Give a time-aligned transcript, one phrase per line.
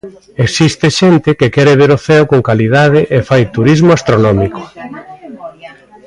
[0.45, 4.61] Existe xente que quere ver o ceo con calidade e fai turismo astronómico.